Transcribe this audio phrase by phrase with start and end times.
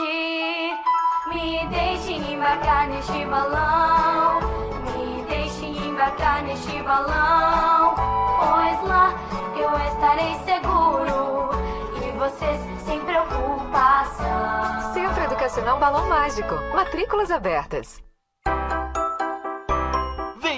[0.00, 4.40] Me deixe embarcar neste balão.
[4.96, 7.94] Me deixe embarcar neste balão.
[7.96, 9.12] Pois lá
[9.56, 11.50] eu estarei seguro.
[11.96, 14.92] E vocês sem preocupação.
[14.94, 16.54] Centro Educacional Balão Mágico.
[16.72, 18.00] Matrículas abertas.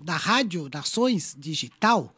[0.00, 2.14] Da Rádio Nações Digital.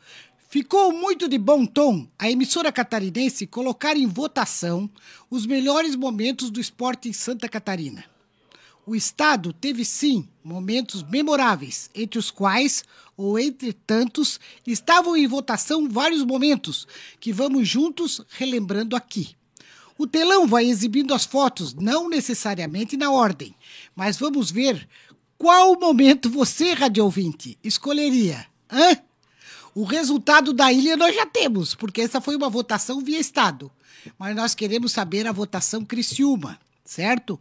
[0.48, 4.88] Ficou muito de bom tom a emissora catarinense colocar em votação
[5.30, 8.04] os melhores momentos do esporte em Santa Catarina.
[8.86, 12.84] O estado teve sim momentos memoráveis, entre os quais,
[13.16, 16.86] ou entre tantos, estavam em votação vários momentos
[17.18, 19.34] que vamos juntos relembrando aqui.
[19.96, 23.54] O telão vai exibindo as fotos, não necessariamente na ordem,
[23.94, 24.88] mas vamos ver
[25.44, 28.46] qual momento você, rádio ouvinte, escolheria.
[28.72, 28.96] Hã?
[29.74, 33.70] O resultado da ilha nós já temos, porque essa foi uma votação via Estado.
[34.18, 37.38] Mas nós queremos saber a votação Criciúma, certo?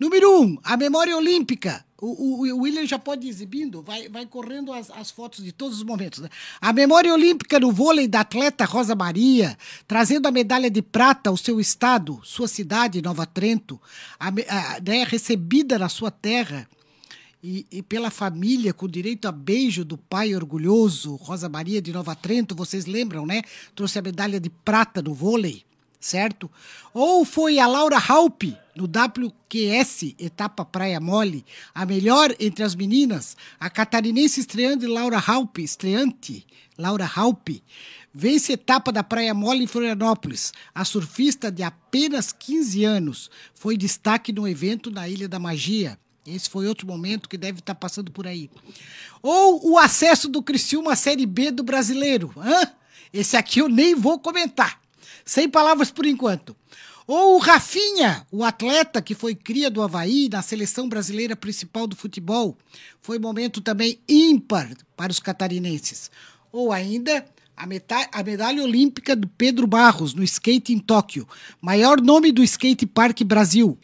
[0.00, 1.84] Número um, a memória olímpica.
[2.00, 5.52] O, o, o William já pode ir exibindo, vai, vai correndo as, as fotos de
[5.52, 6.20] todos os momentos.
[6.20, 6.30] Né?
[6.58, 11.36] A memória olímpica no vôlei da atleta Rosa Maria, trazendo a medalha de prata ao
[11.36, 13.78] seu estado, sua cidade, Nova Trento,
[14.18, 16.66] a, a, né, recebida na sua terra
[17.42, 22.14] e, e, pela família, com direito a beijo do pai orgulhoso, Rosa Maria de Nova
[22.14, 23.42] Trento, vocês lembram, né?
[23.74, 25.64] Trouxe a medalha de prata no vôlei,
[25.98, 26.48] certo?
[26.94, 31.44] Ou foi a Laura Halpe, no WQS, etapa Praia Mole,
[31.74, 36.46] a melhor entre as meninas, a catarinense estreante Laura Halpe, estreante,
[36.78, 37.62] Laura Halpe,
[38.14, 40.52] vence etapa da Praia Mole em Florianópolis.
[40.72, 45.98] A surfista de apenas 15 anos foi destaque no evento na Ilha da Magia.
[46.26, 48.48] Esse foi outro momento que deve estar passando por aí.
[49.20, 52.32] Ou o acesso do Criciúma à Série B do Brasileiro.
[52.36, 52.72] Hã?
[53.12, 54.80] Esse aqui eu nem vou comentar.
[55.24, 56.56] Sem palavras por enquanto.
[57.06, 61.96] Ou o Rafinha, o atleta que foi cria do Havaí na seleção brasileira principal do
[61.96, 62.56] futebol.
[63.00, 66.10] Foi momento também ímpar para os catarinenses.
[66.52, 67.24] Ou ainda
[67.56, 67.64] a,
[68.20, 71.26] a medalha olímpica do Pedro Barros no skate em Tóquio.
[71.60, 73.76] Maior nome do skate park Brasil.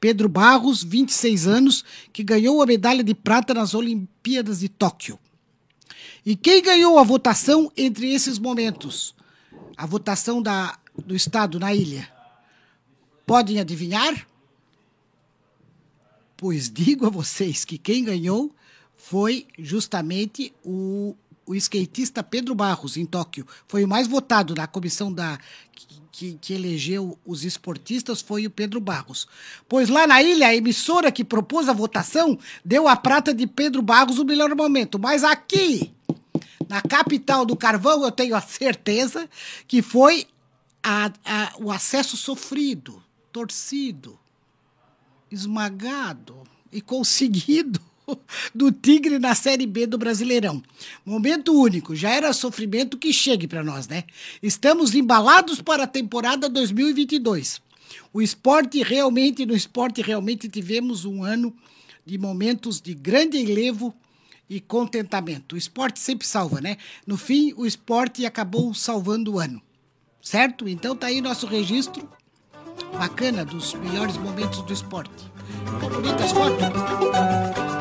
[0.00, 5.18] Pedro Barros, 26 anos, que ganhou a medalha de prata nas Olimpíadas de Tóquio.
[6.24, 9.14] E quem ganhou a votação entre esses momentos?
[9.76, 12.08] A votação da, do Estado na ilha.
[13.26, 14.26] Podem adivinhar?
[16.36, 18.54] Pois digo a vocês que quem ganhou
[18.96, 21.16] foi justamente o,
[21.46, 23.46] o skatista Pedro Barros, em Tóquio.
[23.66, 25.38] Foi o mais votado da comissão da,
[26.16, 29.28] que, que elegeu os esportistas, foi o Pedro Barros.
[29.68, 33.82] Pois lá na ilha, a emissora que propôs a votação deu a prata de Pedro
[33.82, 34.98] Barros o melhor momento.
[34.98, 35.92] Mas aqui,
[36.70, 39.28] na capital do carvão, eu tenho a certeza
[39.68, 40.26] que foi
[40.82, 44.18] a- a- o acesso sofrido, torcido,
[45.30, 47.78] esmagado e conseguido
[48.54, 50.62] do Tigre na Série B do Brasileirão.
[51.04, 54.04] Momento único, já era sofrimento que chegue para nós, né?
[54.42, 57.60] Estamos embalados para a temporada 2022.
[58.12, 61.54] O esporte realmente, no esporte realmente tivemos um ano
[62.04, 63.94] de momentos de grande enlevo
[64.48, 65.54] e contentamento.
[65.54, 66.76] O esporte sempre salva, né?
[67.06, 69.60] No fim, o esporte acabou salvando o ano.
[70.22, 70.68] Certo?
[70.68, 72.08] Então tá aí nosso registro
[72.92, 75.30] bacana dos melhores momentos do esporte.
[76.22, 77.75] As fotos?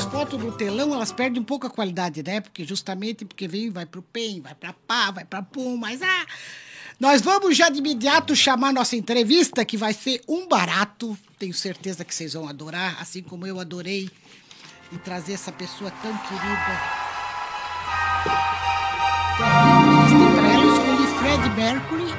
[0.00, 2.40] As fotos do telão, elas perdem um pouco a qualidade, né?
[2.40, 6.26] Porque justamente porque vem, vai pro PEN, vai pra PA, vai pra PUM, mas ah...
[6.98, 11.18] Nós vamos já de imediato chamar nossa entrevista, que vai ser um barato.
[11.38, 14.10] Tenho certeza que vocês vão adorar, assim como eu adorei
[14.90, 16.80] e trazer essa pessoa tão querida.
[20.08, 22.14] Então, para ela, eu Fred Mercury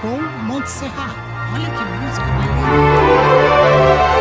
[0.00, 1.14] com Montserrat.
[1.52, 4.15] Olha que música maluca.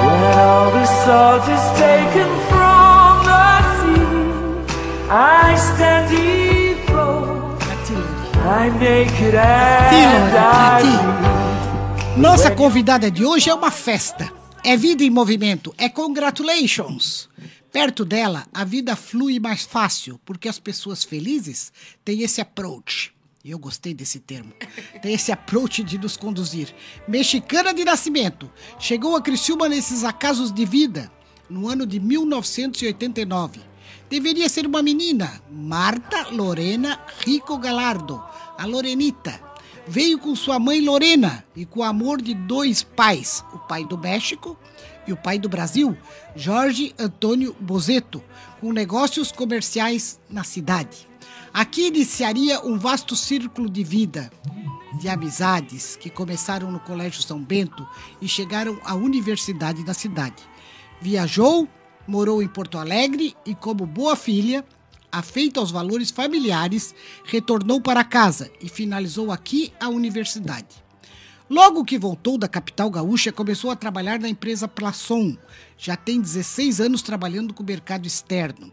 [0.00, 3.48] When all the salt is taken from the
[3.78, 7.38] sea, I stand defloat.
[8.48, 14.32] I'm naked and I Tilo, Nossa convidada de hoje é uma festa.
[14.64, 15.74] É vida em movimento.
[15.78, 17.28] É congratulations.
[17.70, 21.72] Perto dela, a vida flui mais fácil, porque as pessoas felizes
[22.04, 23.12] têm esse approach.
[23.44, 24.52] E Eu gostei desse termo.
[25.00, 26.74] Tem esse approach de nos conduzir.
[27.06, 28.50] Mexicana de nascimento.
[28.78, 31.10] Chegou a Criciúma nesses acasos de vida
[31.48, 33.60] no ano de 1989.
[34.10, 38.22] Deveria ser uma menina, Marta Lorena Rico Galardo,
[38.56, 39.40] a Lorenita.
[39.86, 43.96] Veio com sua mãe Lorena e com o amor de dois pais, o pai do
[43.96, 44.58] México
[45.06, 45.96] e o pai do Brasil,
[46.36, 48.22] Jorge Antônio Bozeto,
[48.60, 51.07] com negócios comerciais na cidade.
[51.52, 54.30] Aqui iniciaria um vasto círculo de vida,
[55.00, 57.86] de amizades que começaram no Colégio São Bento
[58.20, 60.42] e chegaram à universidade da cidade.
[61.00, 61.68] Viajou,
[62.06, 64.64] morou em Porto Alegre e, como boa filha,
[65.10, 66.94] afeita aos valores familiares,
[67.24, 70.88] retornou para casa e finalizou aqui a universidade.
[71.48, 75.36] Logo que voltou da capital gaúcha, começou a trabalhar na empresa Plaçon.
[75.78, 78.70] Já tem 16 anos trabalhando com o mercado externo.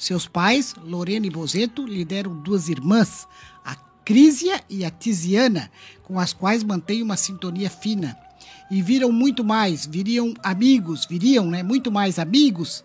[0.00, 3.28] Seus pais, Lorena e Bozeto, lideram duas irmãs,
[3.62, 5.70] a Crísia e a Tiziana,
[6.04, 8.18] com as quais mantém uma sintonia fina.
[8.70, 12.82] E viram muito mais, viriam amigos, viriam, né, muito mais amigos,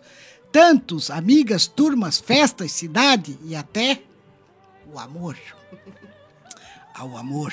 [0.52, 4.02] tantos, amigas, turmas, festas, cidade e até
[4.92, 5.38] o amor.
[6.94, 7.50] Ao amor.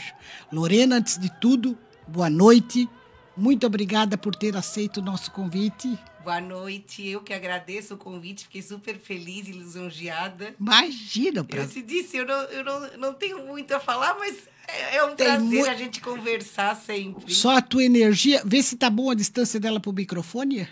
[0.52, 2.90] Lorena, antes de tudo, boa noite.
[3.38, 5.98] Muito obrigada por ter aceito o nosso convite.
[6.24, 10.56] Boa noite, eu que agradeço o convite, fiquei super feliz e lisonjeada.
[10.60, 11.74] Imagina, Eu prazer.
[11.74, 14.36] te disse, eu não, eu não, não tenho muito a falar, mas
[14.68, 17.34] é, é um Tem prazer mu- a gente conversar sempre.
[17.34, 18.42] Só a tua energia.
[18.46, 20.68] Vê se tá boa a distância dela pro microfone.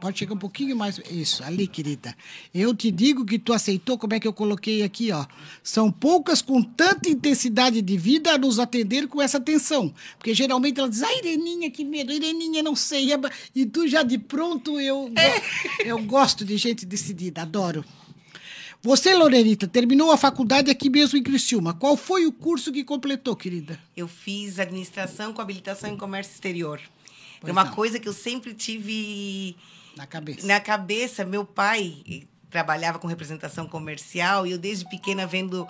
[0.00, 0.98] Pode chegar um pouquinho mais.
[1.10, 2.16] Isso, ali, querida.
[2.54, 5.26] Eu te digo que tu aceitou, como é que eu coloquei aqui, ó.
[5.62, 9.92] São poucas com tanta intensidade de vida a nos atender com essa atenção.
[10.16, 13.08] Porque geralmente ela diz, ah, Ireninha, que medo, Ireninha, não sei.
[13.54, 17.84] E tu já de pronto, eu, go- eu gosto de gente decidida, adoro.
[18.82, 21.74] Você, Lorenita, terminou a faculdade aqui mesmo em Criciúma.
[21.74, 23.78] Qual foi o curso que completou, querida?
[23.94, 26.80] Eu fiz administração com habilitação em comércio exterior.
[27.42, 27.72] Pois é uma não.
[27.74, 29.54] coisa que eu sempre tive
[30.00, 30.46] Na cabeça.
[30.46, 31.24] na cabeça.
[31.26, 35.68] Meu pai eh, trabalhava com representação comercial e eu desde pequena vendo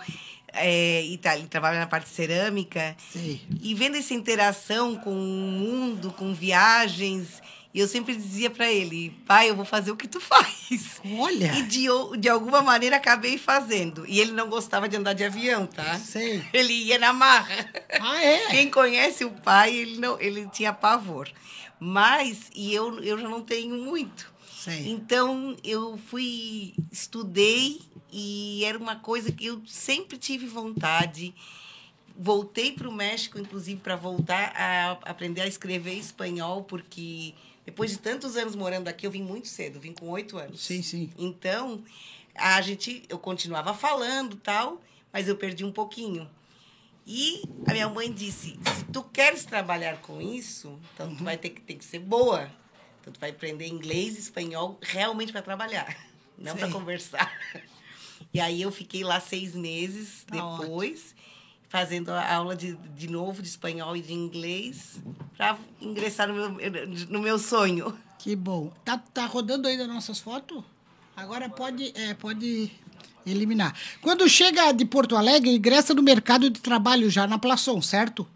[0.52, 3.40] é, ele trabalha na parte cerâmica Sei.
[3.60, 7.42] e vendo essa interação com o mundo, com viagens,
[7.75, 11.00] eu sempre dizia para ele, pai, eu vou fazer o que tu faz.
[11.18, 11.52] Olha.
[11.54, 11.87] E de,
[12.18, 14.04] de alguma maneira acabei fazendo.
[14.06, 15.99] E ele não gostava de andar de avião, tá?
[15.99, 16.42] Sei.
[16.52, 17.68] Ele ia na marra.
[18.00, 18.46] Ah, é?
[18.49, 21.28] Quem conhece o pai, ele, não, ele tinha pavor.
[21.80, 24.30] Mas, e eu, eu já não tenho muito.
[24.54, 24.90] Sei.
[24.90, 27.80] Então, eu fui, estudei
[28.12, 31.34] e era uma coisa que eu sempre tive vontade.
[32.14, 37.32] Voltei para o México, inclusive, para voltar a aprender a escrever espanhol, porque
[37.64, 40.60] depois de tantos anos morando aqui, eu vim muito cedo, vim com oito anos.
[40.60, 41.10] Sim, sim.
[41.16, 41.82] Então,
[42.34, 46.28] a gente, eu continuava falando tal, mas eu perdi um pouquinho.
[47.12, 51.50] E a minha mãe disse: se tu queres trabalhar com isso, então tu vai ter
[51.50, 52.49] que, ter que ser boa.
[53.00, 55.93] Então tu vai aprender inglês e espanhol realmente para trabalhar,
[56.38, 57.29] não para conversar.
[58.33, 61.17] E aí eu fiquei lá seis meses Tá depois,
[61.69, 65.00] fazendo a aula de, de novo de espanhol e de inglês,
[65.37, 67.99] para ingressar no meu, no meu sonho.
[68.21, 68.73] Que bom.
[68.85, 70.62] Tá, tá rodando ainda nossas fotos?
[71.17, 72.71] Agora pode, é, pode
[73.27, 73.75] eliminar.
[74.00, 78.27] Quando chega de Porto Alegre, ingressa no mercado de trabalho já na Plaçon, certo?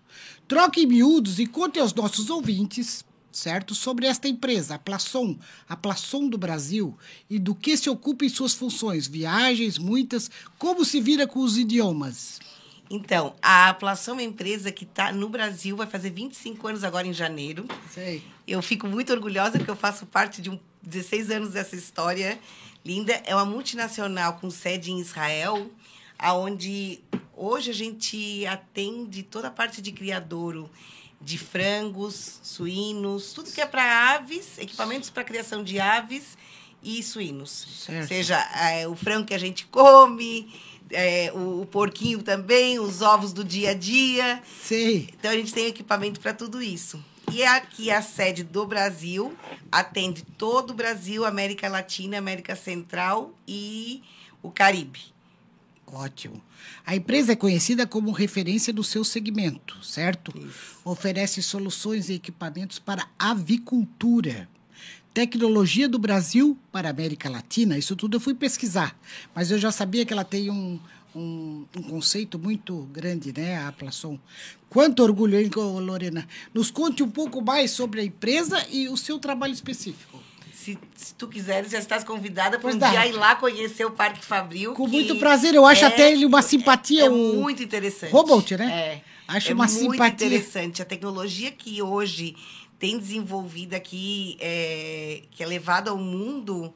[0.47, 3.75] Troque em miúdos e conte aos nossos ouvintes, certo?
[3.75, 5.39] Sobre esta empresa, a Plaçon,
[5.69, 6.97] a Plaçon do Brasil,
[7.29, 11.57] e do que se ocupa em suas funções, viagens, muitas, como se vira com os
[11.57, 12.39] idiomas.
[12.91, 17.07] Então, a Plação é uma empresa que está no Brasil, vai fazer 25 anos agora
[17.07, 17.67] em janeiro.
[17.91, 18.23] Sei.
[18.47, 22.39] Eu fico muito orgulhosa porque eu faço parte de um 16 anos dessa história
[22.85, 23.13] linda.
[23.25, 25.71] É uma multinacional com sede em Israel,
[26.19, 27.01] aonde
[27.37, 30.71] hoje a gente atende toda a parte de criadouro
[31.21, 36.37] de frangos, suínos, tudo que é para aves, equipamentos para criação de aves
[36.83, 37.67] e suínos.
[37.87, 38.09] Certo.
[38.09, 40.53] Seja é, o frango que a gente come,
[40.91, 44.43] é, o, o porquinho também, os ovos do dia a dia.
[44.63, 45.09] Sei.
[45.19, 47.03] Então a gente tem equipamento para tudo isso.
[47.33, 49.37] E aqui a sede do Brasil
[49.71, 54.03] atende todo o Brasil, América Latina, América Central e
[54.43, 55.01] o Caribe.
[55.87, 56.43] Ótimo.
[56.85, 60.33] A empresa é conhecida como referência do seu segmento, certo?
[60.85, 64.49] Oferece soluções e equipamentos para avicultura.
[65.13, 68.99] Tecnologia do Brasil para a América Latina, isso tudo eu fui pesquisar.
[69.33, 70.81] Mas eu já sabia que ela tem um,
[71.15, 74.19] um, um conceito muito grande, né, a Plaçon.
[74.69, 76.27] Quanto orgulho, hein, Lorena?
[76.53, 80.19] Nos conte um pouco mais sobre a empresa e o seu trabalho específico.
[80.53, 82.91] Se, se tu quiseres, já estás convidada para um dá.
[82.91, 84.73] dia ir lá conhecer o Parque Fabril.
[84.73, 87.05] Com muito prazer, eu acho é- até ele uma simpatia.
[87.05, 88.11] É, o- muito interessante.
[88.11, 88.71] Robolt, né?
[88.73, 89.03] É.
[89.29, 90.27] Acho é uma muito simpatia.
[90.27, 90.81] interessante.
[90.83, 92.35] A tecnologia que hoje
[92.79, 96.75] tem desenvolvida aqui, é, que é levada ao mundo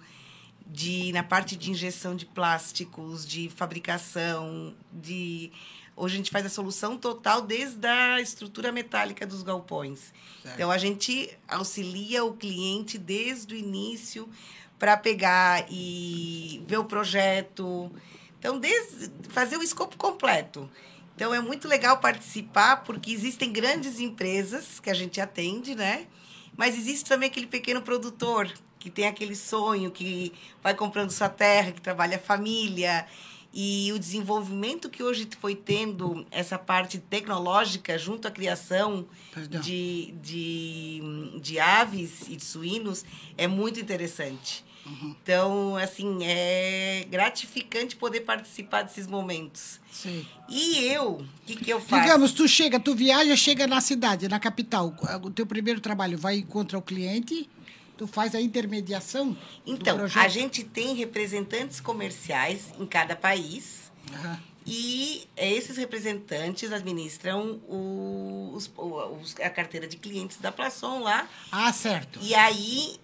[0.68, 5.50] de, na parte de injeção de plásticos, de fabricação, de...
[5.96, 10.12] Hoje a gente faz a solução total desde a estrutura metálica dos galpões.
[10.54, 14.28] Então, a gente auxilia o cliente desde o início
[14.78, 17.90] para pegar e ver o projeto.
[18.38, 20.70] Então, desde fazer o escopo completo.
[21.16, 26.06] Então, é muito legal participar, porque existem grandes empresas que a gente atende, né?
[26.56, 28.52] Mas existe também aquele pequeno produtor
[28.88, 33.07] que tem aquele sonho, que vai comprando sua terra, que trabalha a família.
[33.52, 39.07] E o desenvolvimento que hoje foi tendo essa parte tecnológica junto à criação
[39.62, 41.02] de, de,
[41.40, 43.04] de aves e de suínos
[43.37, 44.64] é muito interessante.
[45.02, 49.78] Então, assim, é gratificante poder participar desses momentos.
[49.92, 50.26] Sei.
[50.49, 52.02] E eu, o que, que eu faço?
[52.02, 54.95] Digamos, tu chega, tu viaja, chega na cidade, na capital.
[55.23, 57.47] O teu primeiro trabalho vai encontrar o cliente,
[57.99, 59.37] tu faz a intermediação
[59.67, 64.40] Então, a gente tem representantes comerciais em cada país Aham.
[64.64, 68.71] e esses representantes administram os-
[69.43, 71.28] a carteira de clientes da Plaçon lá.
[71.50, 72.19] Ah, certo.
[72.23, 72.97] E aí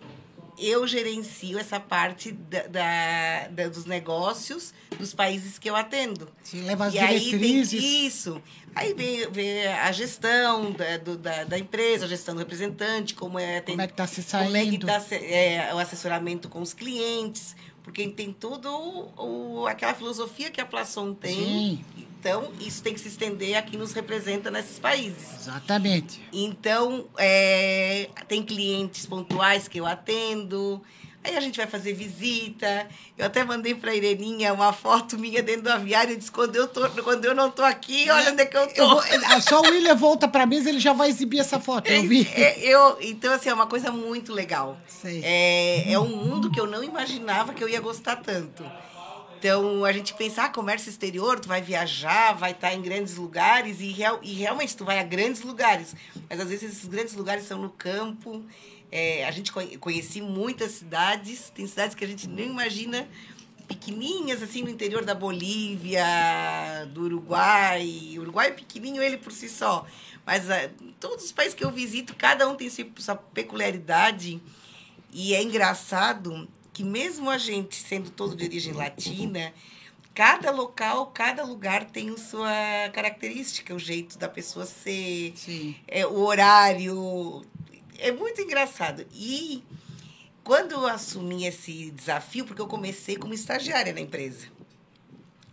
[0.59, 6.29] eu gerencio essa parte da, da- da- dos negócios dos países que eu atendo.
[6.43, 7.83] Se leva as e aí tem diretrizes.
[7.83, 8.43] isso.
[8.75, 13.39] Aí vem, vem a gestão da, do- da, da empresa, a gestão do representante, como
[13.39, 14.87] é, tem, Como é que tá se como é que saindo.
[14.87, 18.69] tá se- é, o assessoramento com os clientes, porque tem tudo
[19.17, 21.35] o, aquela filosofia que a Plaçon tem.
[21.35, 21.85] Sim.
[22.25, 25.29] Então, isso tem que se estender a quem nos representa nesses países.
[25.43, 26.23] Exatamente.
[26.33, 30.81] Então, é, tem clientes pontuais que eu atendo.
[31.23, 32.89] Aí a gente vai fazer visita.
[33.19, 36.67] Eu até mandei pra Ireninha uma foto minha dentro do aviário e disse: quando eu,
[36.67, 38.81] tô, quando eu não tô aqui, olha onde é que eu tô.
[38.83, 41.89] Eu vou- ah, só o William volta pra mesa, ele já vai exibir essa foto,
[41.91, 42.27] eu vi.
[42.35, 44.79] É, eu, então, assim, é uma coisa muito legal.
[44.87, 45.21] Sei.
[45.23, 48.65] É, é um mundo que eu não imaginava que eu ia gostar tanto.
[49.45, 53.79] Então, a gente pensa, ah, comércio exterior, tu vai viajar, vai estar em grandes lugares,
[53.79, 55.95] e, real, e realmente tu vai a grandes lugares.
[56.31, 58.43] Mas, às vezes, esses grandes lugares são no campo.
[58.91, 63.07] É, a gente conhe- conheci muitas cidades, tem cidades que a gente nem imagina,
[63.69, 66.07] pequenininhas, assim, no interior da Bolívia,
[66.95, 68.15] do Uruguai.
[68.17, 69.85] O Uruguai é pequenininho ele por si só.
[70.25, 74.41] Mas ah, todos os países que eu visito, cada um tem sua peculiaridade.
[75.13, 79.55] E é engraçado que mesmo a gente sendo todo de origem latina,
[80.13, 82.51] cada local, cada lugar tem a sua
[82.93, 85.33] característica, o jeito da pessoa ser,
[85.87, 87.47] é, o horário.
[87.97, 89.07] É muito engraçado.
[89.15, 89.63] E
[90.43, 94.49] quando eu assumi esse desafio, porque eu comecei como estagiária na empresa,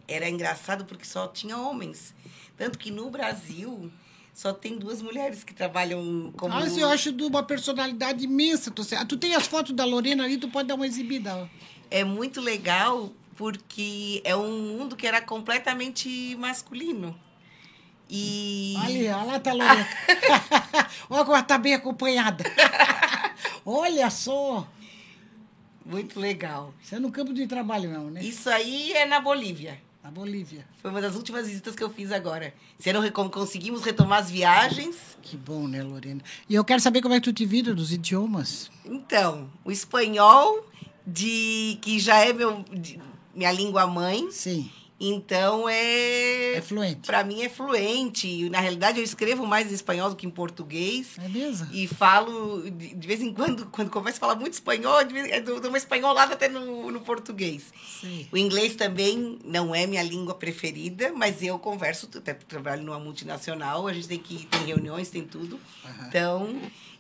[0.07, 2.15] era engraçado porque só tinha homens.
[2.57, 3.91] Tanto que no Brasil
[4.33, 6.53] só tem duas mulheres que trabalham como.
[6.53, 8.71] Mas eu acho de uma personalidade imensa.
[8.71, 11.49] Tu, tu tem as fotos da Lorena ali, tu pode dar uma exibida.
[11.89, 17.19] é muito legal porque é um mundo que era completamente masculino.
[18.09, 19.87] E Ali, olha lá tá a Lorena.
[21.09, 22.43] olha como ela tá bem acompanhada.
[23.65, 24.67] olha só.
[25.85, 26.73] muito legal.
[26.83, 28.23] Isso é no campo de trabalho, não, né?
[28.23, 29.81] Isso aí é na Bolívia.
[30.03, 30.65] Na Bolívia.
[30.81, 32.53] Foi uma das últimas visitas que eu fiz agora.
[32.79, 34.95] Se recom- conseguimos retomar as viagens.
[35.21, 36.21] Que bom, né, Lorena?
[36.49, 38.71] E eu quero saber como é que tu te vira dos idiomas.
[38.83, 40.65] Então, o espanhol,
[41.05, 42.99] de que já é meu, de-
[43.35, 44.71] minha língua mãe, Sim,
[45.03, 46.57] então é.
[46.57, 47.07] é fluente.
[47.07, 48.49] Para mim é fluente.
[48.49, 51.17] Na realidade, eu escrevo mais em espanhol do que em português.
[51.17, 51.67] É mesmo?
[51.73, 55.59] E falo, de, vez em quando, quando começo a falar muito espanhol, de vez- eu
[55.59, 57.65] dou uma espanholada até no, no português.
[57.99, 58.27] Sim.
[58.31, 63.87] O inglês também não é minha língua preferida, mas eu converso, até trabalho numa multinacional,
[63.87, 65.59] a gente tem que tem reuniões, tem tudo.
[66.07, 66.55] Então,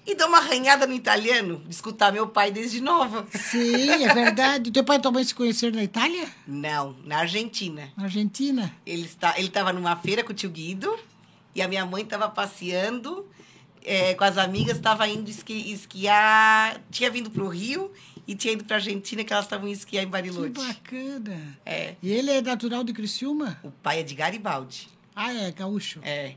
[0.05, 3.25] e dou uma arranhada no italiano, de escutar meu pai desde nova.
[3.35, 4.71] Sim, é verdade.
[4.71, 6.27] Teu pai e tua mãe se conheceram na Itália?
[6.47, 7.89] Não, na Argentina.
[7.95, 8.73] Na Argentina?
[8.85, 10.97] Ele está, ele estava numa feira com o tio Guido
[11.53, 13.27] e a minha mãe estava passeando
[13.83, 17.91] é, com as amigas, estava indo esqui- esquiar, tinha vindo para o Rio
[18.27, 20.49] e tinha ido para Argentina que elas estavam esquiar em Que Bariloche.
[20.49, 21.57] bacana.
[21.65, 23.59] É, E ele é natural de Criciúma?
[23.63, 24.87] o pai é de Garibaldi.
[25.23, 25.99] Ah, é, gaúcho.
[26.03, 26.33] É.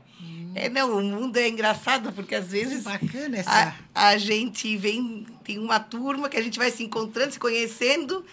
[0.53, 3.75] É, não, o mundo é engraçado, porque às Que vezes bacana a, essa.
[3.93, 8.23] a gente vem, tem uma turma que a gente vai se encontrando, se conhecendo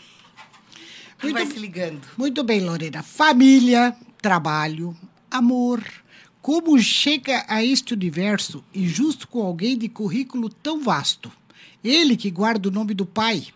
[1.21, 2.01] e Muito vai b- se ligando.
[2.19, 3.03] Muito bem, Lorena.
[3.03, 4.97] Família, trabalho,
[5.31, 5.83] amor.
[6.41, 11.31] Como chega a este universo e justo com alguém de currículo tão vasto?
[11.83, 13.47] Ele que guarda o nome do pai,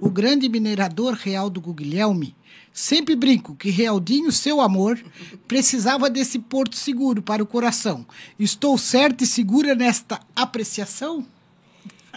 [0.00, 2.34] o grande minerador Realdo Guglielmi.
[2.72, 5.02] Sempre brinco que Realdinho, seu amor,
[5.48, 8.06] precisava desse porto seguro para o coração.
[8.38, 11.26] Estou certa e segura nesta apreciação?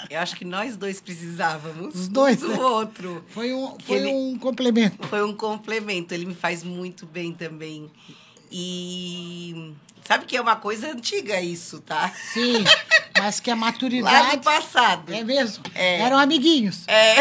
[0.09, 1.95] Eu acho que nós dois precisávamos.
[1.95, 2.55] Os dois, um né?
[2.55, 3.25] do outro.
[3.29, 5.07] Foi um, foi ele- um complemento.
[5.07, 6.13] Foi um complemento.
[6.13, 7.89] Ele me faz muito bem também.
[8.51, 9.73] E
[10.05, 12.13] sabe que é uma coisa antiga isso, tá?
[12.33, 12.63] Sim,
[13.17, 14.37] mas que a Lá maturidade.
[14.37, 15.13] do passado.
[15.13, 15.63] É mesmo?
[15.73, 15.99] É.
[16.01, 16.87] Eram amiguinhos.
[16.87, 17.15] É.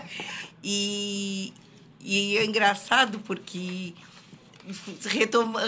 [0.64, 1.52] e,
[2.08, 3.92] e é engraçado porque
[5.04, 5.60] retoma,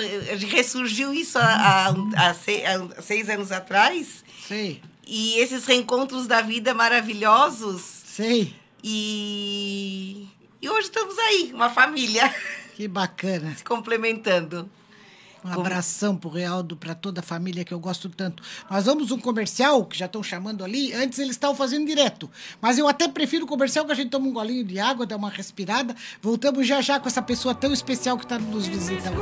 [0.50, 4.24] ressurgiu isso há, há, há se- há seis anos atrás.
[4.46, 7.82] Sei, E esses reencontros da vida maravilhosos.
[8.06, 8.54] sei.
[8.82, 10.26] E,
[10.62, 12.32] e hoje estamos aí, uma família,
[12.76, 13.54] Que bacana.
[13.58, 14.70] se complementando.
[15.44, 18.42] Um Como- abração pro Realdo, para toda a família que eu gosto tanto.
[18.70, 20.92] Nós vamos um comercial, que já estão chamando ali.
[20.92, 22.28] Antes eles estavam fazendo direto.
[22.60, 25.16] Mas eu até prefiro o comercial que a gente toma um golinho de água, dá
[25.16, 25.94] uma respirada.
[26.20, 29.18] Voltamos já já com essa pessoa tão especial que está nos visitando.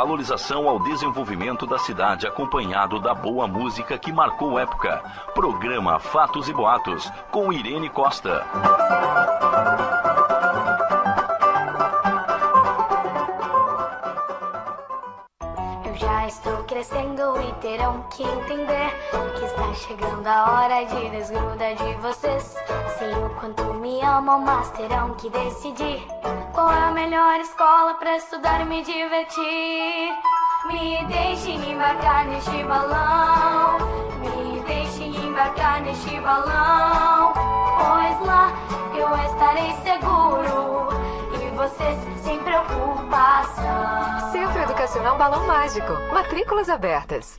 [0.00, 5.02] Valorização ao desenvolvimento da cidade acompanhado da boa música que marcou época.
[5.34, 8.42] Programa Fatos e Boatos com Irene Costa.
[16.80, 18.90] Crescendo e terão que entender
[19.38, 22.56] que está chegando a hora de desgruda de vocês.
[22.98, 26.02] Sei o quanto me amam, mas terão que decidir
[26.54, 30.14] qual é a melhor escola para estudar e me divertir.
[30.68, 33.78] Me deixem embarcar neste balão,
[34.20, 38.52] me deixem embarcar neste balão, pois lá
[38.94, 40.88] eu estarei seguro
[41.34, 43.59] e vocês sem preocupação.
[44.80, 45.92] Educacional Balão Mágico.
[46.10, 47.38] Matrículas abertas.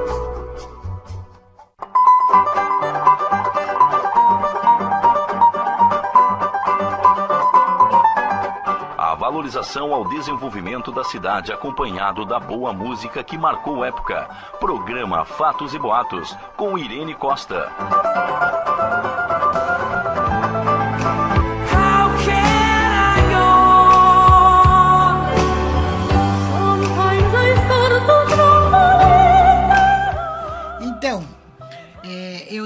[9.51, 14.29] Valorização ao desenvolvimento da cidade acompanhado da boa música que marcou época.
[14.61, 17.69] Programa Fatos e Boatos com Irene Costa.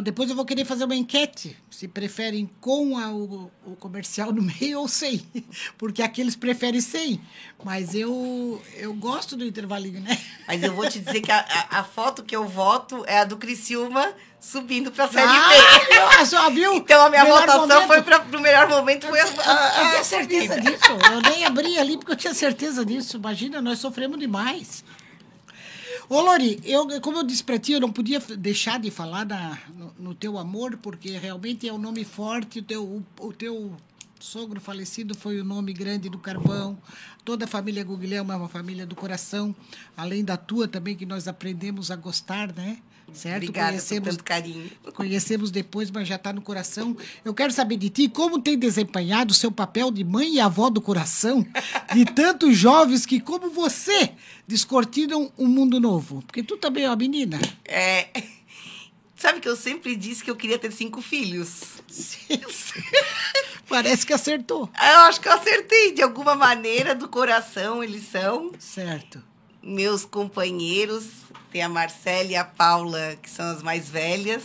[0.05, 1.57] Depois eu vou querer fazer uma enquete.
[1.69, 5.25] Se preferem com a- o, o comercial no meio ou sem.
[5.77, 7.19] Porque aqui eles preferem sem.
[7.63, 10.17] Mas eu, eu gosto do intervalinho, né?
[10.47, 13.25] Mas eu vou te dizer que a, a- a foto que eu voto é a
[13.25, 16.25] do Criciúma subindo pra Série Ah, B.
[16.27, 16.75] Só viu?
[16.75, 17.87] Então a minha Melhor votação momento.
[17.87, 19.33] foi para o melhor momento foi a, a, Eu
[19.87, 20.85] a tinha certeza disso.
[21.11, 23.17] Eu nem abri ali porque eu tinha certeza disso.
[23.17, 24.83] Imagina, nós sofremos demais.
[26.07, 29.57] Ô, Lori, eu, como eu disse pra ti, eu não podia deixar de falar na-
[29.73, 32.59] no, no teu amor, porque realmente é um nome forte.
[32.59, 33.75] O teu, o, o teu
[34.19, 36.77] sogro falecido foi o nome grande do Carvão.
[37.23, 39.55] Toda a família Guilherme é uma família do coração.
[39.97, 42.77] Além da tua também, que nós aprendemos a gostar, né?
[43.15, 43.37] Certo?
[43.37, 44.71] Obrigada por Conhecemos tanto carinho.
[44.93, 46.95] Conhecemos depois, mas já está no coração.
[47.23, 50.69] Eu quero saber de ti como tem desempenhado o seu papel de mãe e avó
[50.69, 51.45] do coração
[51.93, 54.11] de tantos jovens que, como você,
[54.47, 56.21] descortinam um mundo novo.
[56.23, 57.39] Porque tu também é uma menina.
[57.63, 58.09] É,
[59.15, 61.75] sabe que eu sempre disse que eu queria ter cinco filhos.
[63.67, 64.69] Parece que acertou.
[64.77, 68.51] Eu acho que eu acertei de alguma maneira, do coração eles são.
[68.59, 69.23] Certo.
[69.67, 71.05] Meus companheiros,
[71.51, 74.43] tem a Marcela e a Paula, que são as mais velhas.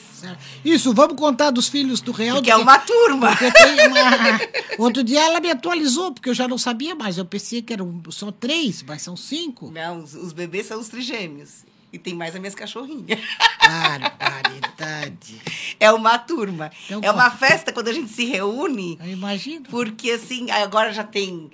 [0.65, 2.41] Isso, vamos contar dos filhos do Real.
[2.41, 3.37] Que é uma turma.
[3.37, 4.41] Porque uma...
[4.79, 7.19] Outro dia ela me atualizou, porque eu já não sabia mais.
[7.19, 9.71] Eu pensei que eram só três, mas são cinco.
[9.71, 11.65] Não, os, os bebês são os trigêmeos.
[11.93, 13.19] E tem mais as minhas cachorrinhas.
[13.61, 15.43] Barbaridade.
[15.79, 16.71] É uma turma.
[16.87, 18.97] Então, é uma festa quando a gente se reúne.
[19.03, 19.67] Eu imagino.
[19.69, 21.51] Porque, assim, agora já tem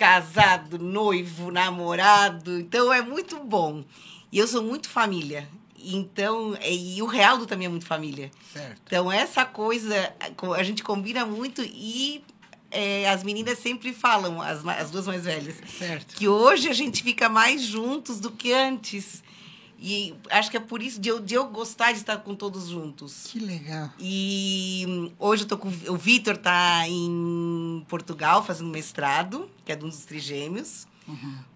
[0.00, 2.58] casado, noivo, namorado.
[2.58, 3.84] Então, é muito bom.
[4.32, 5.46] E eu sou muito família.
[5.78, 8.30] Então, e o Realdo também é muito família.
[8.50, 8.80] Certo.
[8.86, 10.10] Então, essa coisa,
[10.56, 12.24] a gente combina muito e
[12.70, 16.16] é, as meninas sempre falam, as, as duas mais velhas, Certo.
[16.16, 19.22] que hoje a gente fica mais juntos do que antes.
[19.80, 22.68] E acho que é por isso de eu, de eu gostar de estar com todos
[22.68, 23.26] juntos.
[23.28, 23.90] Que legal.
[23.98, 29.76] E hum, hoje eu tô com o Vitor tá em Portugal fazendo mestrado, que é
[29.76, 30.86] de um dos trigêmeos.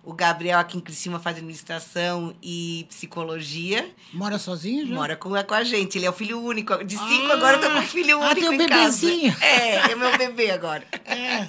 [0.03, 3.89] O Gabriel aqui em Criciúma faz administração e psicologia.
[4.13, 4.95] Mora sozinho já?
[4.95, 5.97] Mora com, com a gente.
[5.97, 6.83] Ele é o filho único.
[6.85, 9.07] De cinco, agora eu tô com um filho ah, único tem um em casa.
[9.07, 9.37] bebezinho.
[9.41, 10.85] É, é meu bebê agora.
[11.05, 11.49] É.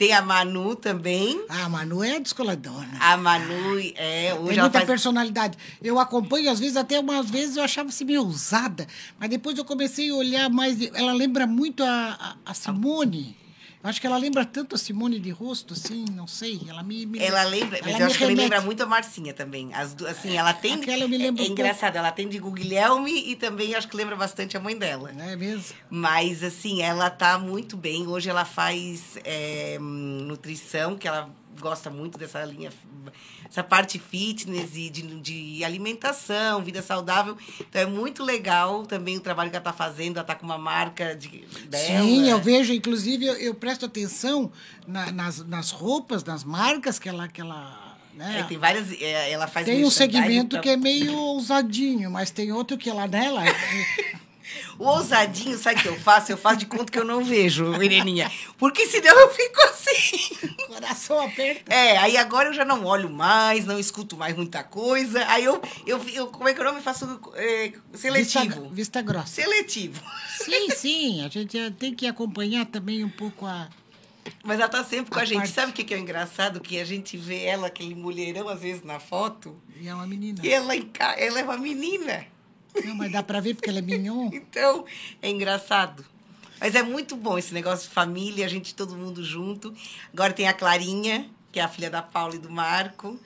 [0.00, 1.44] Tem a Manu também.
[1.46, 2.88] Ah, a Manu é descoladona.
[2.98, 4.86] A Manu, é, Tem hoje ela muita faz...
[4.86, 5.58] personalidade.
[5.82, 8.86] Eu acompanho, às vezes, até umas vezes eu achava assim meio ousada,
[9.18, 10.80] mas depois eu comecei a olhar mais.
[10.94, 13.36] Ela lembra muito a, a, a Simone.
[13.82, 16.60] Eu acho que ela lembra tanto a Simone de rosto, assim, não sei.
[16.68, 17.06] Ela me.
[17.06, 19.72] me- Ela lembra, mas ela eu acho que ela lembra muito a Marcinha também.
[19.72, 20.74] As duas, assim, ela tem.
[20.74, 21.62] Aquela eu me lembro é, um é pouco.
[21.62, 25.10] engraçado, ela tem de Guilherme e também acho que lembra bastante a mãe dela.
[25.18, 25.74] É mesmo?
[25.88, 28.06] Mas, assim, ela tá muito bem.
[28.06, 32.72] Hoje ela faz é, nutrição, que ela gosta muito dessa linha,
[33.48, 37.36] essa parte fitness e de, de alimentação, vida saudável.
[37.60, 40.16] Então, é muito legal também o trabalho que ela tá fazendo.
[40.16, 42.02] Ela tá com uma marca de, dela.
[42.02, 44.50] Sim, eu vejo, inclusive, eu, eu presto atenção
[44.86, 47.28] na- nas, nas roupas, nas marcas que ela.
[47.28, 48.40] Que ela né?
[48.40, 48.90] É, tem várias...
[49.00, 52.90] é, ela faz Tem um segmento então- que é meio ousadinho, mas tem outro que
[52.90, 53.42] lá nela.
[54.80, 56.32] O ousadinho, sabe o que eu faço?
[56.32, 58.30] Eu faço de conta que eu não vejo, Ireninha.
[58.58, 60.58] Porque senão eu fico assim.
[60.90, 61.72] Coração aperta.
[61.72, 65.24] É, aí agora eu já não olho mais, não escuto mais muita coisa.
[65.28, 68.60] Aí eu, eu, eu como é que eu não me faço é, seletivo?
[68.62, 69.26] Vista, vista grossa.
[69.42, 70.02] Seletivo.
[70.38, 73.68] Sim, sim, a gente tem que acompanhar também um pouco a.
[74.44, 75.38] Mas ela tá sempre com a, A gente.
[75.38, 76.60] parte- Sabe o que que é engraçado?
[76.60, 80.40] Que a gente vê ela, aquele mulherão, às vezes, na foto, E é uma menina.
[80.44, 80.74] e ela,
[81.16, 82.26] ela é uma menina.
[82.84, 84.30] Não, mas dá pra ver porque ela é mignon.
[84.32, 84.84] Então,
[85.22, 86.04] é engraçado.
[86.60, 89.72] Mas é muito bom esse negócio de família, a gente todo mundo junto.
[90.12, 93.18] Agora tem a Clarinha, que é a filha da Paula e do Marco.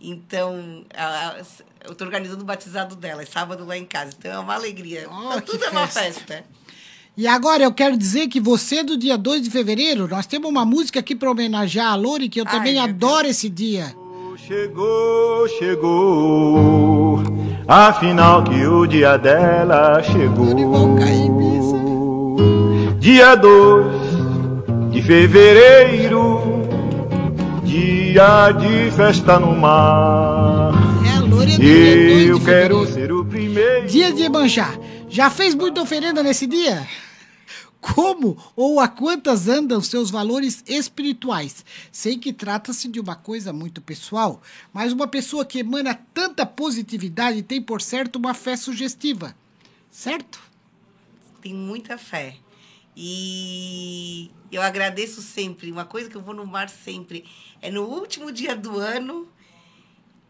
[0.00, 1.42] Então, a- a-
[1.88, 4.12] eu tô organizando o batizado dela, é sábado lá em casa.
[4.18, 5.06] Então é uma alegria.
[5.10, 6.20] Oh, tudo é uma festa.
[6.26, 6.44] festa.
[7.16, 10.64] E agora eu quero dizer que você, do dia 2 de fevereiro, nós temos uma
[10.64, 13.94] música aqui pra homenagear a Lori, que eu Ai, também adoro esse dia.
[14.46, 17.22] Chegou, chegou,
[17.68, 20.46] afinal que o dia dela chegou.
[23.00, 26.40] Dia 2 de fevereiro,
[27.64, 30.72] dia de festa no mar.
[31.06, 32.92] É a Lori é do dia 2 Eu de quero fevereiro.
[32.92, 33.86] ser o primeiro.
[33.86, 34.78] Dia de Emanjá.
[35.08, 36.86] Já fez muita oferenda nesse dia?
[37.80, 41.64] Como ou a quantas andam seus valores espirituais?
[41.90, 44.42] Sei que trata-se de uma coisa muito pessoal,
[44.74, 49.34] mas uma pessoa que emana tanta positividade tem, por certo, uma fé sugestiva.
[49.90, 50.38] Certo?
[51.40, 52.36] Tem muita fé.
[53.02, 55.72] E eu agradeço sempre.
[55.72, 57.24] Uma coisa que eu vou no mar sempre
[57.62, 59.26] é no último dia do ano.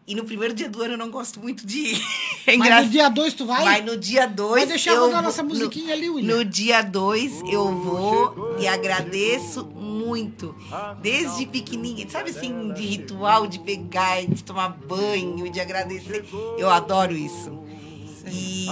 [0.07, 2.01] E no primeiro dia do ano eu não gosto muito de ir.
[2.47, 3.63] É Mas no dia 2 tu vai?
[3.63, 4.51] Mas no dia 2.
[4.51, 6.37] Vai deixar rodar nossa musiquinha ali, William.
[6.37, 10.55] No dia 2 eu vou e agradeço muito.
[11.03, 16.25] Desde pequenininha, sabe assim, de ritual, de pegar, de tomar banho, de agradecer.
[16.57, 17.61] Eu adoro isso.
[18.25, 18.65] E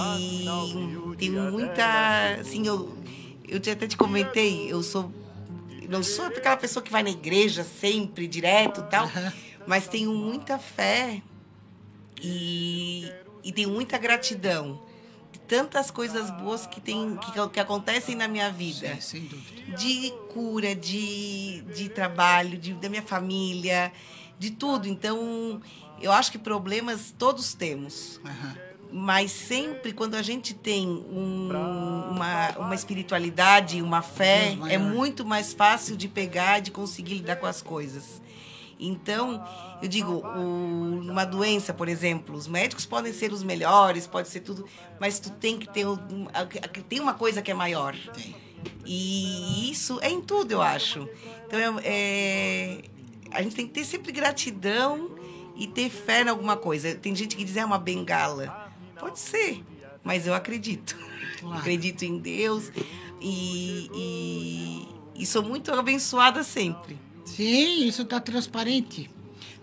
[1.16, 2.38] tem muita.
[2.40, 2.96] Assim, eu,
[3.50, 5.12] eu até te comentei, eu sou.
[5.88, 9.10] Não sou aquela pessoa que vai na igreja sempre, direto tal,
[9.66, 11.20] mas tenho muita fé
[12.22, 13.10] e,
[13.42, 14.80] e tenho muita gratidão
[15.32, 19.76] de tantas coisas boas que, tem, que, que acontecem na minha vida É, sem dúvida.
[19.76, 23.92] de cura, de, de trabalho, de, da minha família,
[24.38, 24.86] de tudo.
[24.86, 25.60] Então,
[26.00, 28.20] eu acho que problemas todos temos.
[28.24, 28.69] Aham.
[28.92, 35.52] Mas sempre quando a gente tem um- uma, uma espiritualidade, uma fé, é muito mais
[35.52, 38.20] fácil de pegar e de conseguir lidar com as coisas.
[38.78, 39.44] Então,
[39.82, 44.40] eu digo, o- uma doença, por exemplo, os médicos podem ser os melhores, pode ser
[44.40, 44.66] tudo,
[44.98, 45.84] mas tu tem que ter
[46.88, 47.94] tem uma coisa que é maior.
[48.84, 51.08] E isso é em tudo, eu acho.
[51.46, 52.82] Então, é-
[53.30, 55.10] a gente tem que ter sempre gratidão
[55.54, 56.94] e ter fé em alguma coisa.
[56.94, 58.69] Tem gente que diz, é uma bengala.
[59.00, 59.64] Pode ser,
[60.04, 60.96] mas eu acredito.
[61.40, 61.58] Claro.
[61.58, 62.70] Acredito em Deus
[63.20, 64.88] e, e,
[65.22, 66.98] e sou muito abençoada sempre.
[67.24, 69.10] Sim, isso tá transparente.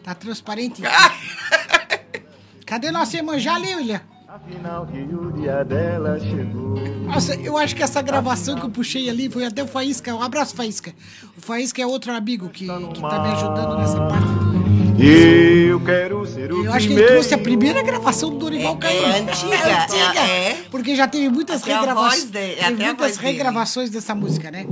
[0.04, 0.82] Tá transparente.
[2.66, 4.02] Cadê nossa Emanjá ali, William?
[4.28, 6.76] Afinal que o dia dela chegou.
[7.06, 10.14] Nossa, eu acho que essa gravação que eu puxei ali foi até o Faísca.
[10.14, 10.94] Um abraço, Faísca.
[11.38, 14.67] O Faísca é outro amigo que, que tá me ajudando nessa parte.
[15.00, 18.78] Eu quero ser o Eu acho que ele trouxe a primeira gravação do Dorival É-
[18.80, 19.04] Caymmi.
[19.06, 20.20] é antiga, É antiga.
[20.20, 20.54] é- é.
[20.72, 22.22] Porque já teve muitas Até a regravações.
[22.22, 23.32] voz de- teve até a muitas voz dele.
[23.32, 24.66] regravações dessa música, né?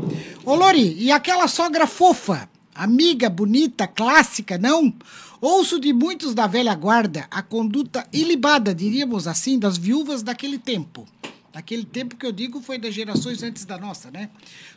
[0.43, 4.91] Ô, Lori, e aquela sogra fofa, amiga, bonita, clássica, não?
[5.39, 11.05] Ouço de muitos da velha guarda a conduta ilibada, diríamos assim, das viúvas daquele tempo.
[11.53, 14.29] Daquele tempo que eu digo foi das gerações antes da nossa, né?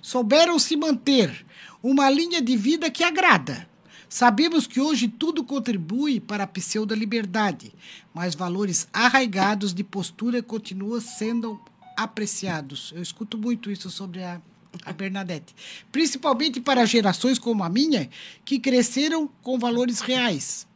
[0.03, 1.45] Souberam se manter
[1.83, 3.67] uma linha de vida que agrada.
[4.09, 7.75] Sabemos que hoje tudo contribui para a pseudo-liberdade,
[8.15, 11.61] mas valores arraigados de postura continuam sendo
[11.97, 12.93] apreciados.
[12.97, 14.41] Eu escuto muito isso sobre a,
[14.85, 15.55] a Bernadette.
[15.93, 18.09] Principalmente para gerações como a minha,
[18.45, 20.67] que cresceram com valores reais.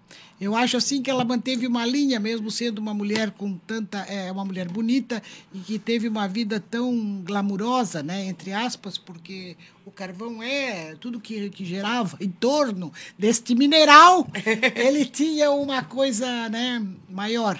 [0.40, 3.98] Eu acho assim que ela manteve uma linha, mesmo sendo uma mulher com tanta.
[4.00, 5.22] É, uma mulher bonita
[5.54, 8.26] e que teve uma vida tão glamurosa, né?
[8.26, 14.26] Entre aspas, porque o carvão é tudo que, que gerava em torno deste mineral.
[14.74, 17.58] ele tinha uma coisa né, maior.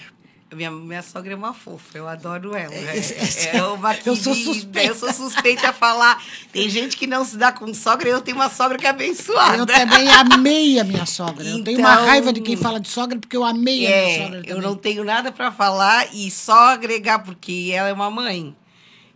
[0.55, 2.73] Minha, minha sogra é uma fofa, eu adoro ela.
[2.73, 4.87] É, Esse- esse- é uma eu sou querida, suspeita.
[4.89, 6.21] Eu sou suspeita a falar.
[6.51, 9.57] Tem gente que não se dá com sogra, eu tenho uma sogra que é abençoada.
[9.57, 11.43] Eu também amei a minha sogra.
[11.45, 13.89] eu tenho uma Então- raiva de quem fala de sogra porque eu amei a minha
[13.91, 14.37] É, sogra.
[14.39, 14.61] eu também.
[14.61, 18.55] não tenho nada para falar e só agregar, porque ela é uma mãe.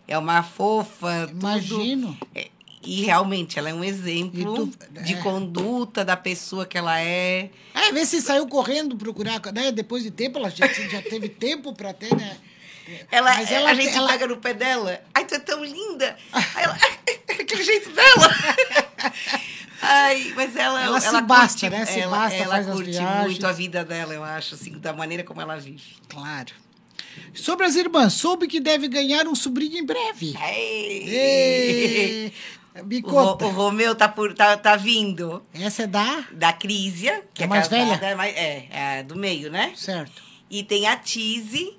[0.07, 1.27] É uma fofa.
[1.27, 1.39] tudo.
[1.39, 2.17] Imagino.
[2.33, 2.47] É,
[2.83, 5.17] E realmente, ela é um exemplo tu- de é.
[5.17, 7.49] conduta da pessoa que ela é.
[7.73, 9.71] É, vê se saiu correndo procurar, né?
[9.71, 12.37] Depois de tempo, ela já, já teve tempo para ter, né?
[13.11, 15.01] Ela, Mas ela- a gente ela- pega no pé dela.
[15.13, 16.15] Ai, tu é tão linda.
[16.31, 16.77] Aí ela,
[17.41, 18.35] aquele jeito dela.
[19.81, 21.85] Ai, mas ela, Ela se basta, curte, né?
[21.85, 25.39] Se ela, basta, ela curte muito a vida dela, eu acho, assim, da maneira como
[25.41, 25.83] ela vive.
[26.09, 26.51] Claro.
[27.33, 30.35] Sobre as irmãs, soube que deve ganhar um sobrinho em breve.
[30.49, 31.09] Ei.
[31.09, 32.31] Ê,
[32.85, 33.45] Me O, conta.
[33.45, 36.23] o Romeu tá, por, tá, tá vindo Essa é da?
[36.31, 38.05] da Crisia, que É é, mais casada, velha?
[38.11, 38.67] É, mais- é,
[38.99, 39.73] é do meio, né?
[39.75, 40.21] Certo.
[40.49, 41.75] E tem a Tise,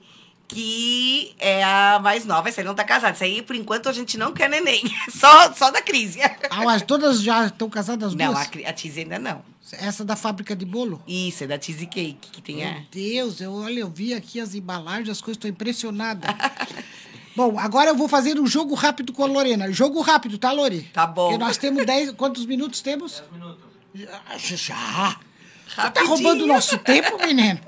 [0.46, 2.48] que é a mais nova.
[2.48, 3.12] Essa aí não tá casada.
[3.12, 4.82] Essa aí, por enquanto, a gente não quer neném.
[5.10, 6.36] Só, só da Crisia.
[6.50, 8.46] Ah, mas todas já estão casadas as Não, a, duas?
[8.48, 9.42] Cri- a Tise ainda não.
[9.72, 11.02] Essa da fábrica de bolo?
[11.06, 12.72] Isso, é da Tise Cake, que tem a...
[12.72, 16.26] Meu Deus, eu, olha, eu vi aqui as embalagens, as coisas, estou impressionada.
[17.38, 19.70] Bom, agora eu vou fazer um jogo rápido com a Lorena.
[19.70, 20.82] Jogo rápido, tá, Lore?
[20.92, 21.28] Tá bom.
[21.28, 22.10] Porque nós temos 10.
[22.14, 23.20] Quantos minutos temos?
[23.20, 23.64] 10 minutos.
[23.94, 24.20] Já.
[24.56, 25.20] já.
[25.68, 26.08] Você tá Rapidinho.
[26.08, 27.60] roubando o nosso tempo, menino?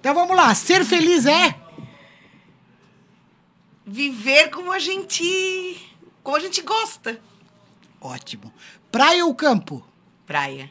[0.00, 0.52] Então vamos lá.
[0.56, 1.54] Ser feliz é?
[3.86, 5.80] Viver como a gente...
[6.20, 7.20] Como a gente gosta.
[8.00, 8.52] Ótimo.
[8.90, 9.86] Praia ou campo?
[10.26, 10.68] Praia.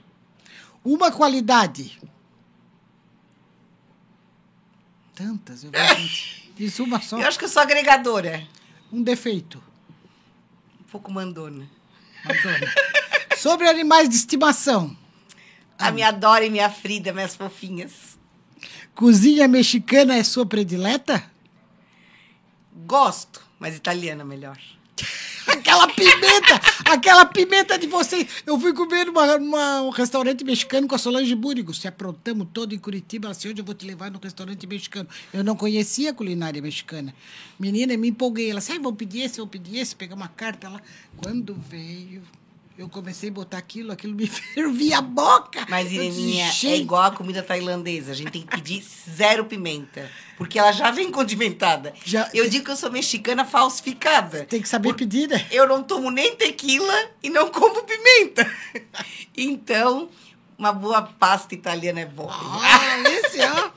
[0.84, 1.98] Uma qualidade.
[5.15, 5.80] Tantas, eu vou...
[6.55, 7.19] Diz uma só.
[7.19, 8.47] Eu acho que eu sou agregadora.
[8.91, 9.61] Um defeito.
[10.79, 11.69] Um pouco mandona.
[12.23, 12.73] Madonna.
[13.37, 14.95] Sobre animais de estimação.
[15.77, 18.17] A minha Dora e minha Frida, minhas fofinhas.
[18.95, 21.21] Cozinha mexicana é sua predileta?
[22.73, 24.57] Gosto, mas italiana melhor.
[25.47, 26.60] Aquela pimenta!
[26.86, 28.27] aquela pimenta de vocês!
[28.45, 31.73] Eu fui comer numa, numa- um restaurante mexicano com a Solange Búrigo.
[31.73, 33.29] Se aprontamos todo em Curitiba.
[33.29, 35.08] Disse, hoje eu vou te levar no restaurante mexicano.
[35.34, 37.13] Eu não conhecia a culinária mexicana.
[37.60, 38.49] Menina, me empolguei.
[38.49, 39.95] Ela disse, "Ai, vou pedir esse, vou pedir esse.
[39.95, 40.81] Pegar uma carta lá.
[41.17, 42.21] Quando veio...
[42.77, 45.65] Eu comecei a botar aquilo, aquilo me fervia a boca.
[45.69, 48.11] Mas, disse, Ireninha, é "Gente, igual a comida tailandesa.
[48.11, 50.11] A gente tem que pedir zero pimenta.
[50.38, 51.93] Porque ela já vem condimentada.
[52.03, 54.43] Já- Eu digo que eu sou mexicana falsificada.
[54.45, 55.45] Tem que saber pedir, né?
[55.51, 58.45] Eu não tomo nem tequila e não como pimenta.
[59.38, 60.09] Então,
[60.57, 62.31] uma boa pasta italiana é boa.
[62.33, 63.69] Ah, esse, ó.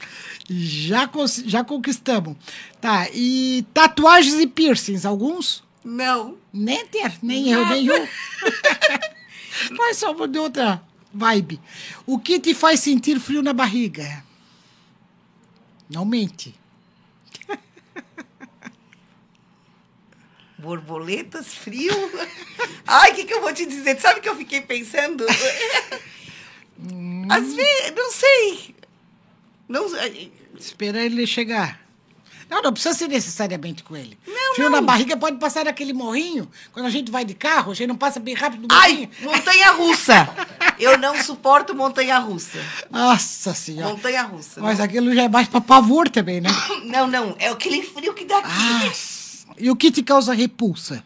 [0.49, 1.11] Já,
[1.47, 2.37] já conquistamos.
[2.81, 5.65] Tá, e tatuagens e piercings, alguns?
[5.85, 6.37] Não.
[6.53, 8.09] Nem ter, nem eu, nem eu.
[9.77, 11.61] Mas somos de outra vibe.
[12.07, 14.25] O que te faz sentir frio na barriga?
[15.91, 16.55] Não mente.
[20.59, 21.95] Borboletas, frio.
[22.87, 24.01] Ai, o que, que eu vou te dizer?
[24.01, 25.25] Sabe o que eu fiquei pensando?
[27.31, 28.75] Às vezes, não sei.
[29.69, 30.33] Não sei.
[30.59, 31.88] Espera ele chegar.
[32.49, 34.19] Não, não precisa ser necessariamente com ele.
[34.27, 34.81] Não, Frio não.
[34.81, 36.51] na barriga pode passar naquele morrinho.
[36.73, 39.11] Quando a gente vai de carro, a gente não passa bem rápido no Ai, morrinho.
[39.23, 40.29] montanha russa.
[40.79, 42.59] Eu não suporto montanha russa.
[42.91, 43.93] Nossa senhora.
[43.93, 44.61] Montanha russa.
[44.61, 44.85] Mas não.
[44.85, 46.49] aquilo já é mais pra pavor também, né?
[46.85, 47.35] Não, não.
[47.39, 48.49] É aquele frio que dá aqui.
[48.49, 51.05] Ah, e o que te causa repulsa?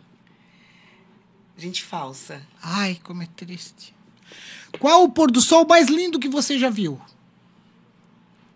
[1.57, 2.42] Gente falsa.
[2.62, 3.94] Ai, como é triste.
[4.78, 7.00] Qual o pôr do sol mais lindo que você já viu?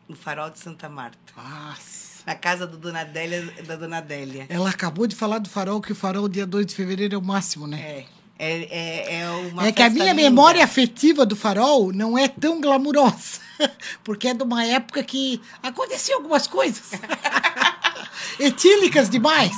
[0.09, 1.19] No farol de Santa Marta.
[1.37, 2.06] Nossa.
[2.27, 4.47] Na casa do Dona Adélia, da Dona Adélia.
[4.49, 7.23] Ela acabou de falar do farol, que o farol dia 2 de fevereiro é o
[7.23, 7.81] máximo, né?
[7.81, 8.17] É.
[8.39, 10.23] É, é, é uma É que a minha linda.
[10.23, 13.41] memória afetiva do farol não é tão glamurosa.
[14.05, 16.91] Porque é de uma época que aconteciam algumas coisas.
[18.39, 19.55] Etílicas demais.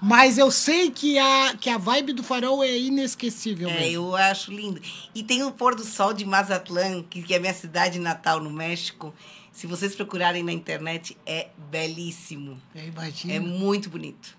[0.00, 3.68] Mas eu sei que a, que a vibe do farol é inesquecível.
[3.68, 3.92] É, mesmo.
[3.92, 4.80] eu acho lindo.
[5.14, 8.40] E tem o pôr do sol de Mazatlán, que, que é a minha cidade natal
[8.40, 9.12] no México.
[9.60, 12.58] Se vocês procurarem na internet, é belíssimo.
[12.74, 13.34] Eu imagino.
[13.34, 14.34] É muito bonito.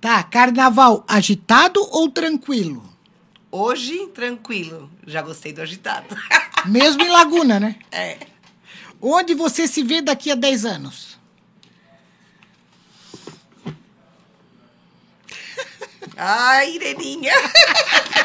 [0.00, 2.92] Tá, carnaval agitado ou tranquilo?
[3.52, 4.90] Hoje, tranquilo.
[5.06, 6.16] Já gostei do agitado.
[6.66, 7.76] Mesmo em Laguna, né?
[7.92, 8.18] É.
[9.00, 11.16] Onde você se vê daqui a 10 anos?
[16.18, 17.32] Ai, Ireninha.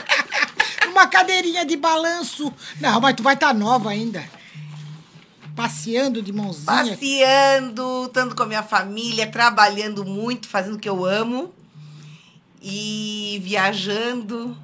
[0.89, 2.51] Uma cadeirinha de balanço.
[2.81, 4.36] Não, mas tu vai estar nova ainda.
[5.57, 6.65] Passeando de mãozinha.
[6.65, 11.53] Passeando, estando com a minha família, trabalhando muito, fazendo o que eu amo.
[12.61, 14.57] E viajando.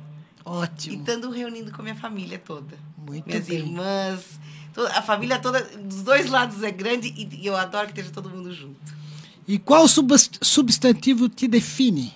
[0.45, 0.99] E Ótimo.
[0.99, 2.77] estando reunindo com a minha família toda.
[2.97, 3.57] Muito Minhas bem.
[3.59, 4.39] irmãs.
[4.95, 8.29] A família toda, dos dois lados é grande e, e eu adoro que esteja todo
[8.29, 8.75] mundo junto.
[9.47, 12.13] E qual subs- substantivo te define?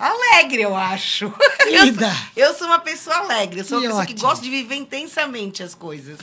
[0.00, 1.30] Alegre, eu acho.
[1.62, 2.06] Querida.
[2.34, 3.60] Eu, sou- eu sou uma pessoa alegre.
[3.60, 4.28] Eu sou Que uma pessoa que ótimo.
[4.28, 6.18] gosta de viver intensamente as coisas.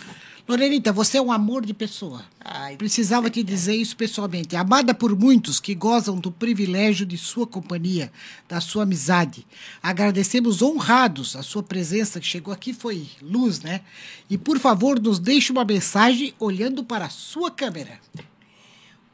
[0.47, 2.23] Lorenita, você é um amor de pessoa.
[2.43, 4.55] Ai, Precisava te dizer isso pessoalmente.
[4.55, 8.11] Amada por muitos que gozam do privilégio de sua companhia,
[8.47, 9.45] da sua amizade.
[9.83, 13.81] Agradecemos honrados a sua presença, que chegou aqui foi luz, né?
[14.29, 17.99] E por favor, nos deixe uma mensagem olhando para a sua câmera.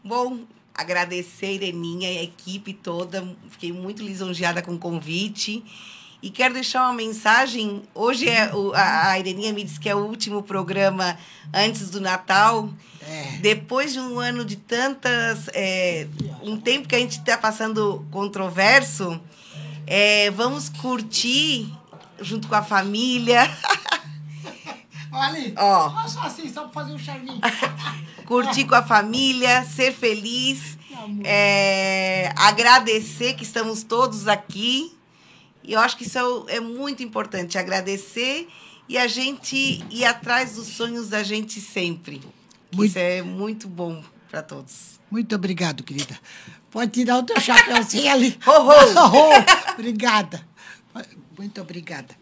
[0.03, 0.41] Bom,
[0.74, 3.28] agradecer a Ireninha e a equipe toda.
[3.49, 5.63] Fiquei muito lisonjeada com o convite.
[6.21, 7.84] E quero deixar uma mensagem.
[7.93, 11.17] Hoje é o- a, a Ireninha me disse que é o último programa
[11.53, 12.69] antes do Natal.
[13.41, 15.49] Depois de um ano de tantas.
[15.53, 16.07] é,
[16.41, 19.19] um tempo que a gente está passando controverso,
[19.86, 21.69] é, vamos curtir
[22.21, 23.41] junto com a família.
[25.14, 26.07] Olha, Ó.
[26.07, 27.39] só assim, só para fazer um charminho.
[28.26, 30.78] curtir com a família, ser feliz,
[31.24, 34.95] é, agradecer que estamos todos aqui.
[35.64, 38.47] E eu acho que isso é, é muito importante, agradecer
[38.89, 42.22] e a gente ir atrás dos sonhos da gente sempre.
[42.74, 44.99] Muito- Isso é muito bom para todos.
[45.09, 46.20] Muito obrigado, querida.
[46.72, 48.38] Pode tirar o teu chapéuzinho ali.
[48.45, 48.72] Ho, ho.
[49.16, 50.43] Ho, obrigada.
[51.38, 52.16] Muito obrigada.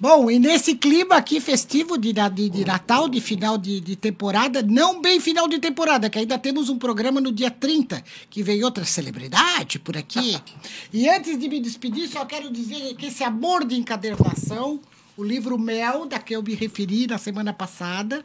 [0.00, 4.62] Bom, e nesse clima aqui festivo de, de, de Natal, de final de, de temporada,
[4.62, 8.64] não bem final de temporada, que ainda temos um programa no dia 30, que vem
[8.64, 10.40] outra celebridade por aqui.
[10.90, 14.80] E antes de me despedir, só quero dizer que esse amor de encadernação,
[15.16, 18.24] o livro Mel, da que eu me referi na semana passada,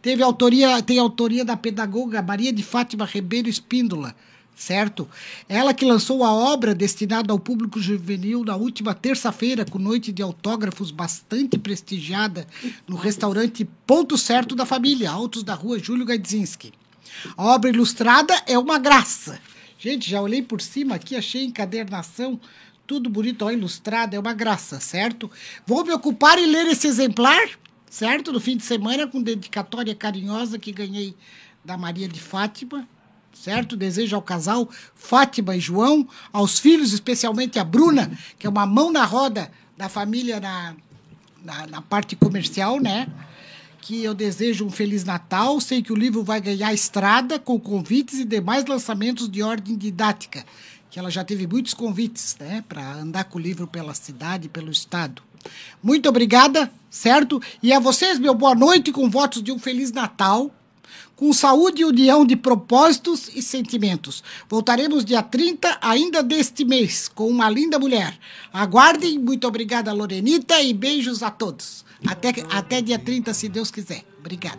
[0.00, 4.14] teve autoria, tem autoria da pedagoga Maria de Fátima Ribeiro Espíndola,
[4.54, 5.08] certo?
[5.48, 10.22] Ela que lançou a obra destinada ao público juvenil na última terça-feira, com noite de
[10.22, 12.46] autógrafos bastante prestigiada
[12.86, 16.72] no restaurante Ponto Certo da Família, Altos da Rua Júlio Gaidzinski.
[17.36, 19.38] A obra ilustrada é uma graça.
[19.78, 22.40] Gente, já olhei por cima aqui, achei encadernação,
[22.86, 25.30] tudo bonito, ó, ilustrado, é uma graça, certo?
[25.66, 27.42] Vou me ocupar em ler esse exemplar,
[27.90, 28.32] certo?
[28.32, 31.16] No fim de semana, com dedicatória carinhosa que ganhei
[31.64, 32.88] da Maria de Fátima,
[33.42, 33.76] certo?
[33.76, 38.92] Desejo ao casal Fátima e João, aos filhos, especialmente a Bruna, que é uma mão
[38.92, 40.76] na roda da família na,
[41.44, 43.08] na, na parte comercial, né?
[43.80, 45.60] Que eu desejo um Feliz Natal.
[45.60, 50.44] Sei que o livro vai ganhar estrada com convites e demais lançamentos de ordem didática.
[50.88, 52.62] Que ela já teve muitos convites, né?
[52.68, 55.20] Para andar com o livro pela cidade, pelo estado.
[55.82, 57.42] Muito obrigada, certo?
[57.60, 60.48] E a vocês, meu boa noite, com votos de um Feliz Natal
[61.22, 64.24] com saúde e união de propósitos e sentimentos.
[64.48, 68.18] Voltaremos dia 30 ainda deste mês com uma linda mulher.
[68.52, 71.84] Aguardem, muito obrigada, Lorenita, e beijos a todos.
[72.04, 74.02] Até, até dia 30, se Deus quiser.
[74.18, 74.58] Obrigada.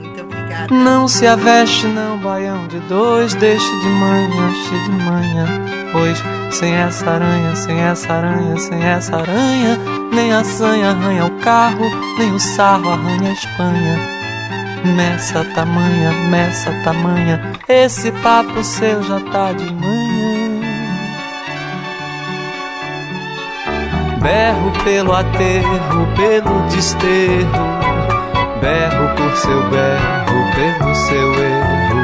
[0.00, 0.74] Muito obrigada.
[0.74, 5.46] Não se aveste, não, baião de dois, deixe de manhã, cheio de manhã.
[5.92, 6.18] Pois
[6.52, 9.78] sem essa aranha, sem essa aranha, sem essa aranha,
[10.12, 11.84] nem a sanha arranha o carro,
[12.18, 14.15] nem o sarro arranha a Espanha.
[14.94, 20.60] Meça tamanha, meça tamanha, esse papo seu já tá de manhã.
[24.22, 27.50] Berro pelo aterro, pelo desterro,
[28.60, 31.96] berro por seu berro, pelo seu erro.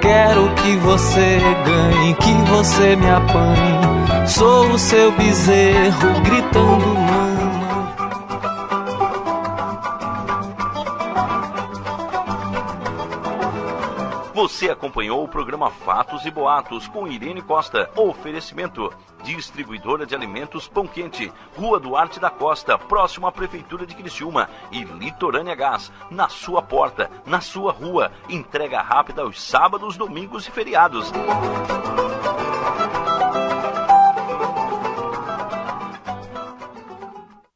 [0.00, 4.26] Quero que você ganhe, que você me apanhe.
[4.26, 7.31] Sou o seu bezerro, gritando mama.
[14.42, 17.88] Você acompanhou o programa Fatos e Boatos com Irene Costa.
[17.94, 24.50] Oferecimento: Distribuidora de Alimentos Pão Quente, Rua Duarte da Costa, próximo à Prefeitura de Criciúma.
[24.72, 28.10] E Litorânea Gás, na sua porta, na sua rua.
[28.28, 31.12] Entrega rápida aos sábados, domingos e feriados.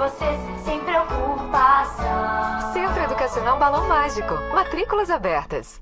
[0.00, 2.72] vocês sem preocupação.
[2.72, 4.32] Centro Educacional Balão Mágico.
[4.54, 5.78] Matrículas abertas.